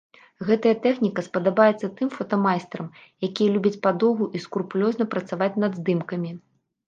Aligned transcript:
Гэтая 0.47 0.71
тэхніка 0.85 1.23
спадабаецца 1.25 1.87
тым 1.99 2.09
фотамайстрам, 2.15 2.87
якія 3.27 3.53
любяць 3.57 3.79
падоўгу 3.85 4.25
і 4.39 4.41
скрупулёзна 4.45 5.07
працаваць 5.15 5.53
над 5.65 5.73
здымкамі. 5.81 6.31